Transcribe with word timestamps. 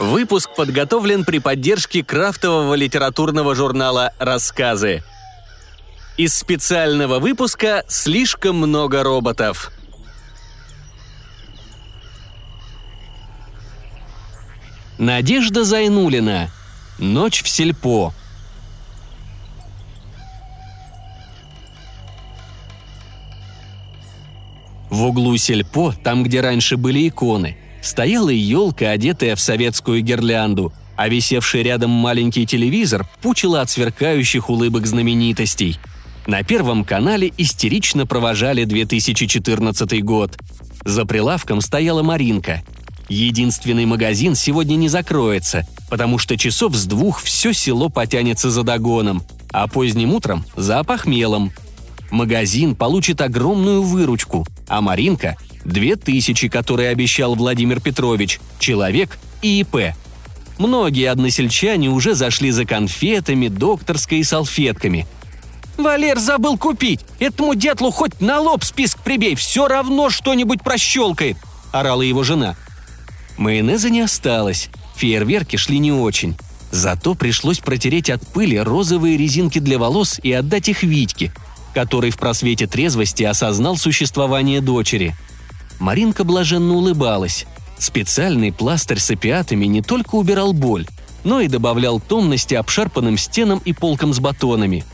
Выпуск 0.00 0.54
подготовлен 0.56 1.26
при 1.26 1.40
поддержке 1.40 2.02
крафтового 2.02 2.72
литературного 2.72 3.54
журнала 3.54 4.14
«Рассказы». 4.18 5.02
Из 6.16 6.34
специального 6.34 7.18
выпуска 7.18 7.84
«Слишком 7.86 8.56
много 8.56 9.02
роботов». 9.02 9.70
Надежда 14.96 15.64
Зайнулина. 15.64 16.48
Ночь 16.98 17.42
в 17.42 17.48
сельпо. 17.50 18.14
В 24.88 25.02
углу 25.02 25.36
сельпо, 25.36 25.92
там, 26.02 26.22
где 26.22 26.40
раньше 26.40 26.78
были 26.78 27.06
иконы, 27.06 27.58
стояла 27.82 28.30
елка, 28.30 28.90
одетая 28.90 29.36
в 29.36 29.40
советскую 29.40 30.02
гирлянду, 30.02 30.72
а 30.96 31.08
висевший 31.08 31.62
рядом 31.62 31.90
маленький 31.90 32.46
телевизор 32.46 33.06
пучила 33.22 33.62
от 33.62 33.70
сверкающих 33.70 34.50
улыбок 34.50 34.86
знаменитостей. 34.86 35.78
На 36.26 36.42
Первом 36.42 36.84
канале 36.84 37.32
истерично 37.38 38.06
провожали 38.06 38.64
2014 38.64 40.04
год. 40.04 40.38
За 40.84 41.06
прилавком 41.06 41.60
стояла 41.60 42.02
Маринка. 42.02 42.62
Единственный 43.08 43.86
магазин 43.86 44.34
сегодня 44.34 44.76
не 44.76 44.88
закроется, 44.88 45.66
потому 45.88 46.18
что 46.18 46.36
часов 46.36 46.76
с 46.76 46.84
двух 46.84 47.20
все 47.20 47.52
село 47.52 47.88
потянется 47.88 48.50
за 48.50 48.62
догоном, 48.62 49.24
а 49.52 49.66
поздним 49.66 50.14
утром– 50.14 50.44
за 50.56 50.78
опохмелом. 50.78 51.50
Магазин 52.10 52.76
получит 52.76 53.20
огромную 53.20 53.82
выручку, 53.82 54.46
а 54.68 54.80
Маринка– 54.80 55.36
две 55.64 55.96
тысячи, 55.96 56.48
которые 56.48 56.90
обещал 56.90 57.34
Владимир 57.34 57.80
Петрович, 57.80 58.40
человек 58.58 59.18
и 59.42 59.60
ИП. 59.60 59.94
Многие 60.58 61.06
односельчане 61.06 61.88
уже 61.88 62.14
зашли 62.14 62.50
за 62.50 62.64
конфетами, 62.64 63.48
докторской 63.48 64.18
и 64.18 64.24
салфетками. 64.24 65.06
«Валер 65.78 66.18
забыл 66.18 66.58
купить! 66.58 67.00
Этому 67.18 67.54
дятлу 67.54 67.90
хоть 67.90 68.20
на 68.20 68.40
лоб 68.40 68.64
список 68.64 69.00
прибей, 69.00 69.34
все 69.34 69.68
равно 69.68 70.10
что-нибудь 70.10 70.62
прощелкает!»– 70.62 71.38
орала 71.72 72.02
его 72.02 72.22
жена. 72.22 72.56
Майонеза 73.38 73.88
не 73.88 74.02
осталось, 74.02 74.68
фейерверки 74.96 75.56
шли 75.56 75.78
не 75.78 75.92
очень. 75.92 76.36
Зато 76.70 77.14
пришлось 77.14 77.58
протереть 77.58 78.10
от 78.10 78.26
пыли 78.26 78.56
розовые 78.56 79.16
резинки 79.16 79.58
для 79.58 79.78
волос 79.78 80.20
и 80.22 80.30
отдать 80.30 80.68
их 80.68 80.82
Витьке, 80.82 81.32
который 81.74 82.10
в 82.10 82.18
просвете 82.18 82.66
трезвости 82.66 83.22
осознал 83.22 83.76
существование 83.76 84.60
дочери. 84.60 85.16
Маринка 85.80 86.22
блаженно 86.24 86.74
улыбалась. 86.74 87.46
Специальный 87.78 88.52
пластырь 88.52 89.00
с 89.00 89.10
опиатами 89.10 89.64
не 89.64 89.82
только 89.82 90.14
убирал 90.14 90.52
боль, 90.52 90.86
но 91.24 91.40
и 91.40 91.48
добавлял 91.48 91.98
томности 91.98 92.54
обшарпанным 92.54 93.18
стенам 93.18 93.60
и 93.64 93.72
полкам 93.72 94.14
с 94.14 94.20
батонами. 94.20 94.84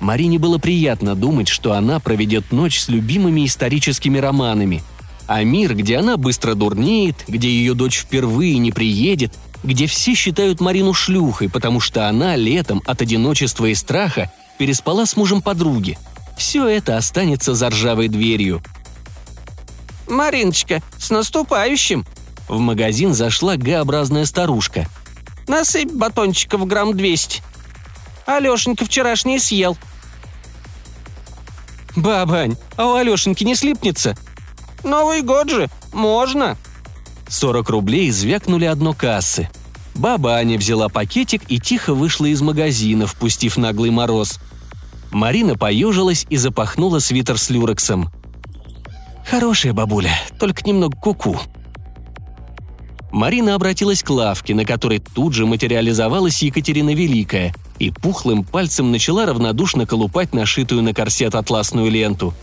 Марине 0.00 0.38
было 0.38 0.58
приятно 0.58 1.14
думать, 1.14 1.48
что 1.48 1.74
она 1.74 2.00
проведет 2.00 2.50
ночь 2.50 2.80
с 2.80 2.88
любимыми 2.88 3.46
историческими 3.46 4.18
романами. 4.18 4.82
А 5.26 5.44
мир, 5.44 5.76
где 5.76 5.98
она 5.98 6.16
быстро 6.16 6.54
дурнеет, 6.54 7.24
где 7.28 7.48
ее 7.48 7.74
дочь 7.74 7.98
впервые 7.98 8.58
не 8.58 8.72
приедет, 8.72 9.38
где 9.62 9.86
все 9.86 10.14
считают 10.14 10.60
Марину 10.60 10.94
шлюхой, 10.94 11.50
потому 11.50 11.80
что 11.80 12.08
она 12.08 12.34
летом 12.34 12.82
от 12.86 13.02
одиночества 13.02 13.66
и 13.66 13.74
страха 13.74 14.32
переспала 14.58 15.04
с 15.04 15.16
мужем 15.16 15.42
подруги– 15.42 15.98
все 16.40 16.66
это 16.66 16.96
останется 16.96 17.54
за 17.54 17.68
ржавой 17.68 18.08
дверью. 18.08 18.62
«Мариночка, 20.10 20.82
с 20.98 21.10
наступающим!» 21.10 22.04
В 22.48 22.58
магазин 22.58 23.14
зашла 23.14 23.56
Г-образная 23.56 24.26
старушка. 24.26 24.86
«Насыпь 25.46 25.92
батончиков 25.92 26.66
грамм 26.66 26.96
двести. 26.96 27.42
Алешенька 28.26 28.84
вчерашний 28.84 29.38
съел». 29.38 29.76
«Бабань, 31.96 32.56
а 32.76 32.86
у 32.86 32.94
Алешеньки 32.94 33.44
не 33.44 33.54
слипнется?» 33.54 34.16
«Новый 34.84 35.22
год 35.22 35.50
же, 35.50 35.68
можно!» 35.92 36.56
40 37.28 37.68
рублей 37.70 38.10
звякнули 38.10 38.64
одно 38.64 38.92
кассы. 38.92 39.48
Баба 39.94 40.36
Аня 40.36 40.56
взяла 40.58 40.88
пакетик 40.88 41.42
и 41.48 41.58
тихо 41.58 41.94
вышла 41.94 42.26
из 42.26 42.40
магазина, 42.40 43.06
впустив 43.06 43.56
наглый 43.56 43.90
мороз– 43.90 44.38
Марина 45.10 45.56
поежилась 45.56 46.26
и 46.30 46.36
запахнула 46.36 47.00
свитер 47.00 47.38
с 47.38 47.50
люрексом. 47.50 48.10
«Хорошая 49.30 49.72
бабуля, 49.72 50.12
только 50.40 50.66
немного 50.66 50.96
куку». 50.96 51.34
-ку. 51.34 51.40
Марина 53.12 53.54
обратилась 53.54 54.02
к 54.02 54.10
лавке, 54.10 54.54
на 54.56 54.64
которой 54.64 54.98
тут 54.98 55.34
же 55.34 55.46
материализовалась 55.46 56.42
Екатерина 56.42 56.92
Великая, 56.92 57.54
и 57.78 57.90
пухлым 57.90 58.42
пальцем 58.42 58.90
начала 58.90 59.26
равнодушно 59.26 59.86
колупать 59.86 60.34
нашитую 60.34 60.82
на 60.82 60.94
корсет 60.94 61.36
атласную 61.36 61.90
ленту. 61.90 62.34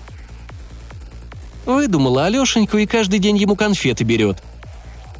Выдумала 1.65 2.25
Алешеньку 2.25 2.77
и 2.77 2.85
каждый 2.85 3.19
день 3.19 3.37
ему 3.37 3.57
конфеты 3.57 4.05
берет. 4.05 4.41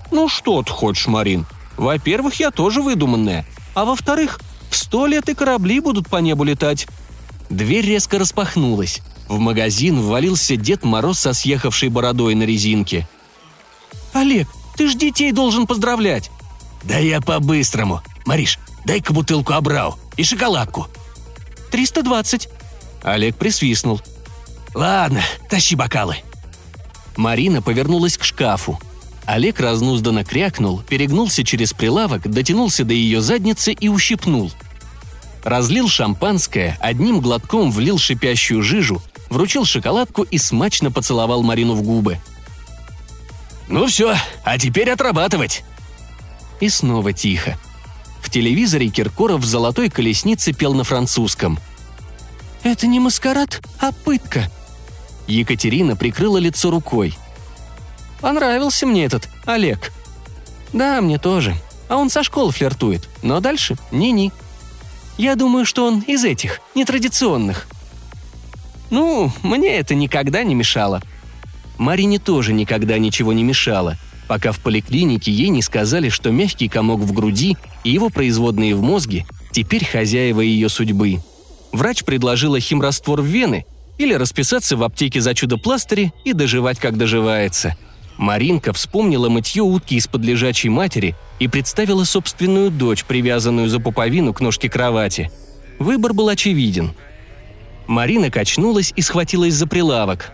«Ну 0.09 0.29
что 0.29 0.63
ты 0.63 0.71
хочешь, 0.71 1.07
Марин? 1.07 1.45
Во-первых, 1.75 2.35
я 2.35 2.51
тоже 2.51 2.81
выдуманная. 2.81 3.45
А 3.73 3.83
во-вторых, 3.83 4.39
в 4.69 4.75
сто 4.77 5.05
лет 5.05 5.27
и 5.27 5.33
корабли 5.33 5.81
будут 5.81 6.07
по 6.07 6.17
небу 6.17 6.45
летать. 6.45 6.87
Дверь 7.49 7.85
резко 7.85 8.17
распахнулась. 8.19 9.01
В 9.27 9.39
магазин 9.39 10.01
ввалился 10.01 10.55
Дед 10.55 10.83
Мороз 10.83 11.19
со 11.19 11.33
съехавшей 11.33 11.89
бородой 11.89 12.35
на 12.35 12.43
резинке. 12.43 13.07
«Олег, 14.13 14.47
ты 14.75 14.89
ж 14.89 14.95
детей 14.95 15.31
должен 15.31 15.67
поздравлять!» 15.67 16.31
«Да 16.83 16.97
я 16.97 17.19
по-быстрому. 17.19 18.01
Мариш, 18.25 18.59
дай-ка 18.85 19.13
бутылку 19.13 19.53
Абрау 19.53 19.97
и 20.15 20.23
шоколадку». 20.23 20.87
«Триста 21.71 22.03
двадцать». 22.03 22.49
Олег 23.03 23.35
присвистнул. 23.35 24.01
«Ладно, 24.73 25.21
тащи 25.49 25.75
бокалы». 25.75 26.17
Марина 27.17 27.61
повернулась 27.61 28.17
к 28.17 28.23
шкафу. 28.23 28.79
Олег 29.25 29.59
разнузданно 29.59 30.23
крякнул, 30.23 30.81
перегнулся 30.81 31.43
через 31.43 31.73
прилавок, 31.73 32.29
дотянулся 32.29 32.85
до 32.85 32.93
ее 32.93 33.21
задницы 33.21 33.73
и 33.73 33.89
ущипнул– 33.89 34.51
разлил 35.47 35.87
шампанское, 35.87 36.77
одним 36.81 37.21
глотком 37.21 37.71
влил 37.71 37.97
шипящую 37.97 38.61
жижу, 38.61 39.01
вручил 39.29 39.65
шоколадку 39.65 40.23
и 40.23 40.37
смачно 40.37 40.91
поцеловал 40.91 41.43
Марину 41.43 41.73
в 41.73 41.81
губы. 41.81 42.19
«Ну 43.67 43.87
все, 43.87 44.15
а 44.43 44.57
теперь 44.57 44.89
отрабатывать!» 44.89 45.63
И 46.59 46.69
снова 46.69 47.13
тихо. 47.13 47.57
В 48.21 48.29
телевизоре 48.29 48.87
Киркоров 48.89 49.41
в 49.41 49.45
золотой 49.45 49.89
колеснице 49.89 50.53
пел 50.53 50.73
на 50.73 50.83
французском. 50.83 51.59
«Это 52.63 52.87
не 52.87 52.99
маскарад, 52.99 53.61
а 53.79 53.91
пытка!» 53.91 54.49
Екатерина 55.27 55.95
прикрыла 55.95 56.37
лицо 56.37 56.71
рукой. 56.71 57.15
«Понравился 58.21 58.85
мне 58.85 59.05
этот 59.05 59.29
Олег». 59.45 59.91
«Да, 60.73 61.01
мне 61.01 61.17
тоже. 61.17 61.55
А 61.89 61.97
он 61.97 62.09
со 62.09 62.23
школы 62.23 62.51
флиртует, 62.51 63.07
но 63.21 63.39
дальше 63.39 63.77
ни-ни». 63.91 64.31
Я 65.17 65.35
думаю, 65.35 65.65
что 65.65 65.85
он 65.85 66.01
из 66.01 66.23
этих, 66.23 66.61
нетрадиционных». 66.75 67.67
«Ну, 68.89 69.31
мне 69.43 69.77
это 69.77 69.95
никогда 69.95 70.43
не 70.43 70.55
мешало». 70.55 71.01
Марине 71.77 72.17
тоже 72.19 72.53
никогда 72.53 72.97
ничего 72.97 73.33
не 73.33 73.43
мешало, 73.43 73.97
пока 74.27 74.51
в 74.51 74.59
поликлинике 74.59 75.31
ей 75.31 75.49
не 75.49 75.61
сказали, 75.61 76.09
что 76.09 76.31
мягкий 76.31 76.67
комок 76.67 77.01
в 77.01 77.13
груди 77.13 77.55
и 77.83 77.91
его 77.91 78.09
производные 78.09 78.75
в 78.75 78.81
мозге 78.81 79.25
теперь 79.51 79.85
хозяева 79.85 80.41
ее 80.41 80.69
судьбы. 80.69 81.19
Врач 81.71 82.03
предложила 82.03 82.59
химраствор 82.59 83.21
в 83.21 83.25
вены 83.25 83.65
или 83.99 84.13
расписаться 84.13 84.75
в 84.75 84.83
аптеке 84.83 85.21
за 85.21 85.35
чудо-пластыри 85.35 86.13
и 86.25 86.33
доживать, 86.33 86.79
как 86.79 86.97
доживается– 86.97 87.77
Маринка 88.17 88.73
вспомнила 88.73 89.29
мытье 89.29 89.61
утки 89.61 89.95
из-под 89.95 90.23
лежачей 90.23 90.69
матери 90.69 91.15
и 91.39 91.47
представила 91.47 92.03
собственную 92.03 92.71
дочь, 92.71 93.05
привязанную 93.05 93.69
за 93.69 93.79
пуповину 93.79 94.33
к 94.33 94.41
ножке 94.41 94.69
кровати. 94.69 95.31
Выбор 95.77 96.13
был 96.13 96.27
очевиден. 96.29 96.93
Марина 97.87 98.29
качнулась 98.29 98.93
и 98.95 99.01
схватилась 99.01 99.53
за 99.53 99.67
прилавок. 99.67 100.31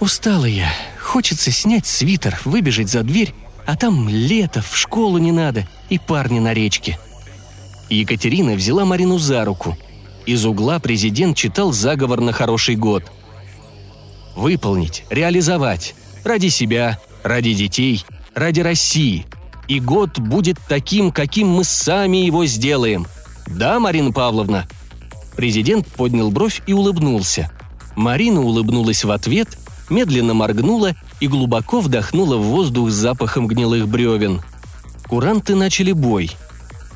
«Устала 0.00 0.44
я. 0.44 0.72
Хочется 1.00 1.50
снять 1.50 1.86
свитер, 1.86 2.38
выбежать 2.44 2.88
за 2.88 3.02
дверь, 3.02 3.34
а 3.66 3.76
там 3.76 4.08
лето, 4.08 4.62
в 4.62 4.76
школу 4.76 5.18
не 5.18 5.32
надо 5.32 5.66
и 5.88 5.98
парни 5.98 6.38
на 6.38 6.52
речке». 6.52 6.98
Екатерина 7.88 8.54
взяла 8.54 8.84
Марину 8.84 9.18
за 9.18 9.44
руку. 9.44 9.76
Из 10.26 10.44
угла 10.44 10.78
президент 10.78 11.36
читал 11.36 11.72
заговор 11.72 12.20
на 12.20 12.32
хороший 12.32 12.76
год. 12.76 13.04
«Выполнить, 14.34 15.04
реализовать, 15.10 15.94
Ради 16.24 16.48
себя, 16.48 16.98
ради 17.24 17.52
детей, 17.52 18.04
ради 18.34 18.60
России. 18.60 19.26
И 19.68 19.80
год 19.80 20.18
будет 20.18 20.58
таким, 20.68 21.10
каким 21.10 21.48
мы 21.48 21.64
сами 21.64 22.18
его 22.18 22.46
сделаем. 22.46 23.06
Да, 23.46 23.80
Марина 23.80 24.12
Павловна?» 24.12 24.68
Президент 25.36 25.86
поднял 25.86 26.30
бровь 26.30 26.62
и 26.66 26.72
улыбнулся. 26.72 27.50
Марина 27.96 28.40
улыбнулась 28.40 29.04
в 29.04 29.10
ответ, 29.10 29.48
медленно 29.90 30.34
моргнула 30.34 30.94
и 31.20 31.28
глубоко 31.28 31.80
вдохнула 31.80 32.36
в 32.36 32.42
воздух 32.42 32.90
с 32.90 32.94
запахом 32.94 33.46
гнилых 33.46 33.88
бревен. 33.88 34.42
Куранты 35.08 35.54
начали 35.54 35.92
бой. 35.92 36.30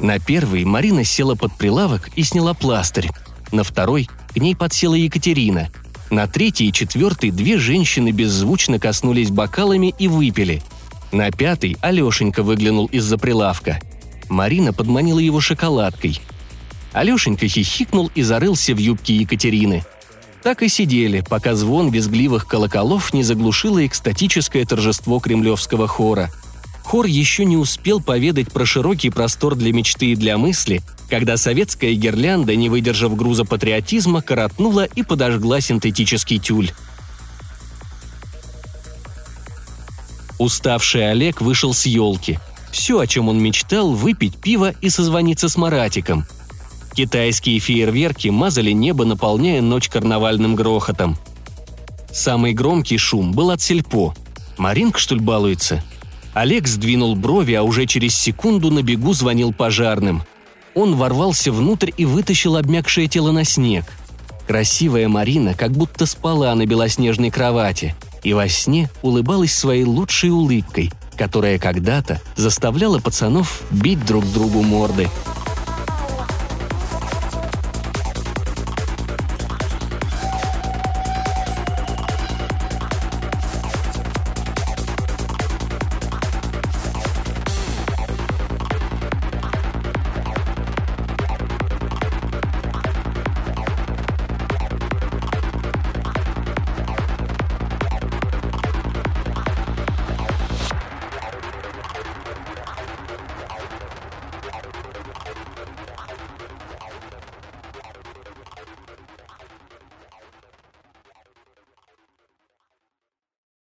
На 0.01 0.19
первый 0.19 0.65
Марина 0.65 1.05
села 1.05 1.35
под 1.35 1.53
прилавок 1.55 2.11
и 2.17 2.23
сняла 2.23 2.55
пластырь. 2.55 3.11
На 3.53 3.63
второй 3.63 4.09
к 4.33 4.37
ней 4.37 4.55
подсела 4.55 4.95
Екатерина. 4.95 5.69
На 6.11 6.27
третий 6.27 6.69
и 6.69 6.73
четвертый 6.73 7.31
две 7.31 7.59
женщины 7.59 8.11
беззвучно 8.11 8.79
коснулись 8.79 9.31
бокалами 9.31 9.95
и 9.99 10.09
выпили. 10.09 10.63
На 11.13 11.31
пятый 11.31 11.77
Алешенька 11.81 12.43
выглянул 12.43 12.87
из-за 12.87 13.19
прилавка. 13.19 13.81
Марина 14.29 14.73
подманила 14.73 15.19
его 15.19 15.41
шоколадкой. 15.41 16.21
Алешенька 16.97 17.47
хихикнул 17.47 18.11
и 18.15 18.23
зарылся 18.23 18.75
в 18.75 18.79
юбке 18.79 19.15
Екатерины. 19.15 19.85
Так 20.43 20.63
и 20.63 20.69
сидели, 20.69 21.25
пока 21.29 21.55
звон 21.55 21.91
визгливых 21.91 22.47
колоколов 22.47 23.13
не 23.13 23.23
заглушило 23.23 23.87
экстатическое 23.87 24.65
торжество 24.65 25.21
кремлевского 25.21 25.87
хора– 25.87 26.31
Хор 26.87 27.07
еще 27.07 27.45
не 27.45 27.57
успел 27.57 28.01
поведать 28.01 28.53
про 28.53 28.65
широкий 28.65 29.11
простор 29.11 29.57
для 29.57 29.73
мечты 29.73 30.13
и 30.13 30.15
для 30.15 30.39
мысли, 30.39 30.83
когда 31.11 31.37
советская 31.37 31.95
гирлянда, 31.95 32.55
не 32.55 32.69
выдержав 32.69 33.17
груза 33.17 33.45
патриотизма, 33.45 34.23
коротнула 34.23 34.85
и 34.85 35.03
подожгла 35.03 35.61
синтетический 35.61 36.39
тюль. 36.39 36.71
Уставший 40.39 41.11
Олег 41.11 41.41
вышел 41.41 41.75
с 41.75 41.87
елки. 41.87 42.39
Все, 42.71 43.01
о 43.01 43.07
чем 43.09 43.29
он 43.29 43.43
мечтал, 43.43 43.91
выпить 43.91 44.37
пиво 44.37 44.71
и 44.81 44.89
созвониться 44.89 45.49
с 45.49 45.57
Маратиком. 45.57 46.25
Китайские 46.97 47.59
фейерверки 47.59 48.29
мазали 48.29 48.71
небо, 48.71 49.05
наполняя 49.05 49.61
ночь 49.61 49.91
карнавальным 49.91 50.55
грохотом. 50.55 51.19
Самый 52.11 52.55
громкий 52.55 52.97
шум 52.97 53.33
был 53.33 53.51
от 53.51 53.61
сельпо. 53.61 54.15
Маринка, 54.57 54.99
что 54.99 55.15
ли, 55.15 55.21
балуется? 55.21 55.85
Олег 56.33 56.67
сдвинул 56.67 57.15
брови, 57.15 57.53
а 57.53 57.65
уже 57.65 57.85
через 57.85 58.17
секунду 58.17 58.71
на 58.71 58.83
бегу 58.83 59.13
звонил 59.13 59.53
пожарным. 59.53 60.23
Он 60.75 60.97
ворвался 60.97 61.53
внутрь 61.53 61.91
и 61.99 62.07
вытащил 62.07 62.57
обмякшее 62.57 63.09
тело 63.09 63.31
на 63.31 63.45
снег. 63.45 63.85
Красивая 64.47 65.07
Марина 65.07 65.53
как 65.53 65.73
будто 65.73 66.07
спала 66.07 66.55
на 66.55 66.65
белоснежной 66.65 67.31
кровати 67.31 67.95
и 68.23 68.33
во 68.33 68.49
сне 68.49 68.89
улыбалась 69.03 69.55
своей 69.55 69.85
лучшей 69.85 70.31
улыбкой, 70.31 70.91
которая 71.19 71.59
когда-то 71.59 72.23
заставляла 72.37 73.01
пацанов 73.01 73.65
бить 73.71 74.03
друг 74.07 74.25
другу 74.33 74.63
морды– 74.63 75.11